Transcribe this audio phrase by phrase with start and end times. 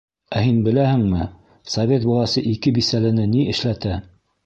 [0.37, 1.27] Ә һин беләһеңме,
[1.75, 4.05] Совет власы ике бисәлене ни эшләтә?